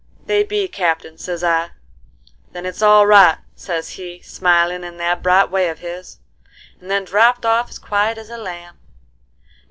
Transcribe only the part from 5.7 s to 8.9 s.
his, and then dropped off as quiet as a lamb.